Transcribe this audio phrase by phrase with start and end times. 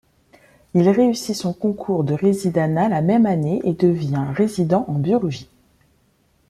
[0.73, 5.51] Il réussit son concours de résidanat la même année et devient résident en biologie.